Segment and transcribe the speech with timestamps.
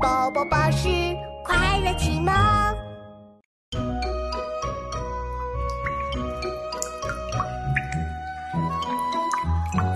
[0.00, 0.88] 宝宝巴士
[1.44, 2.32] 快乐启蒙。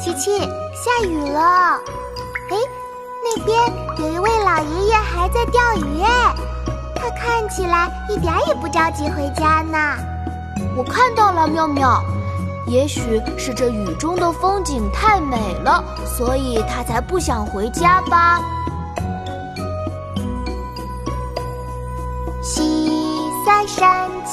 [0.00, 1.78] 琪琪，下雨了。
[2.50, 2.56] 哎，
[3.24, 3.56] 那边
[4.00, 6.34] 有一位老爷爷还在钓鱼哎，
[6.96, 9.78] 他看起来一点也不着急回家呢。
[10.76, 12.02] 我看到了，妙妙。
[12.66, 18.40] 也许是这雨中的风景太美了，所以他才不想回家吧。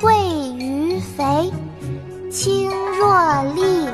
[0.00, 1.52] 鳜鱼肥。
[2.30, 3.88] 青箬笠，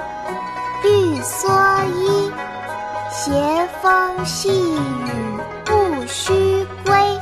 [0.83, 2.33] 绿蓑衣，
[3.11, 7.21] 斜风细雨不须归。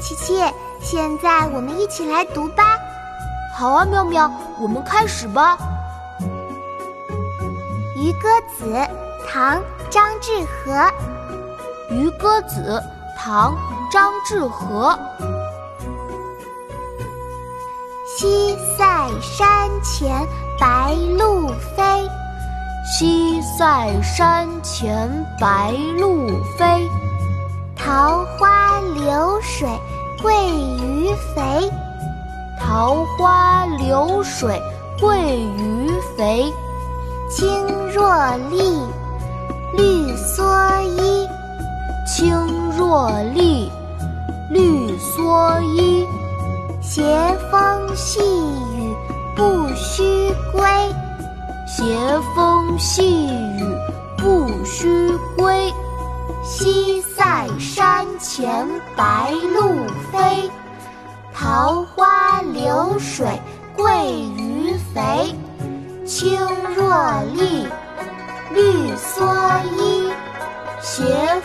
[0.00, 0.40] 琪琪，
[0.80, 2.78] 现在我们一起来读吧。
[3.56, 5.58] 好啊，妙妙，我们开始吧。
[8.00, 8.72] 《渔歌子》
[9.26, 9.58] 唐·
[9.90, 10.72] 张志和，
[11.90, 12.80] 《渔歌子》
[13.18, 13.52] 唐·
[13.90, 14.96] 张志和。
[18.24, 20.26] 西塞山前
[20.58, 22.08] 白鹭飞，
[22.82, 26.88] 西塞山前白鹭飞。
[27.76, 29.68] 桃花流水
[30.22, 30.32] 鳜
[30.80, 31.70] 鱼肥。
[32.58, 34.58] 桃花流水
[34.98, 36.50] 鳜鱼肥，
[37.28, 37.46] 青
[37.92, 38.80] 箬笠，
[39.76, 41.28] 绿蓑衣。
[42.06, 42.34] 青
[42.72, 43.70] 箬笠，
[44.48, 46.08] 绿蓑衣。
[46.80, 47.02] 斜
[47.50, 47.53] 风
[47.94, 48.94] 细雨
[49.36, 50.02] 不须
[50.52, 50.62] 归，
[51.66, 51.84] 斜
[52.34, 53.64] 风细雨
[54.18, 54.88] 不须
[55.36, 55.72] 归。
[56.42, 60.50] 西塞山前白鹭飞。
[61.32, 63.26] 桃花流水
[63.76, 65.34] 鳜鱼肥，
[66.06, 66.38] 青
[66.76, 67.66] 箬笠，
[68.52, 70.10] 绿蓑衣，
[70.80, 71.04] 斜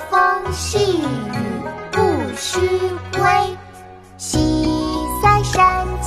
[0.09, 0.19] 风
[0.51, 2.01] 细雨不
[2.35, 2.59] 须
[3.15, 3.57] 归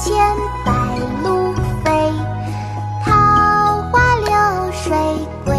[0.04, 0.12] 千
[0.64, 0.72] 百
[1.22, 1.54] 鹭
[1.84, 2.12] 飞，
[3.04, 3.12] 桃
[3.92, 4.92] 花流水
[5.44, 5.52] 鳜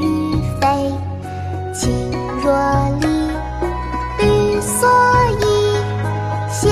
[0.00, 0.94] 鱼肥，
[1.74, 2.46] 青箬
[3.00, 3.06] 笠，
[4.20, 4.86] 绿蓑
[5.40, 5.44] 衣，
[6.48, 6.70] 斜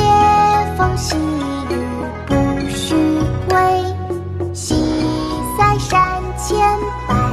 [0.78, 1.16] 风细
[1.68, 1.74] 雨
[2.28, 2.32] 不
[2.70, 2.94] 须
[3.48, 3.58] 归。
[4.54, 4.76] 西
[5.58, 7.25] 塞山前白。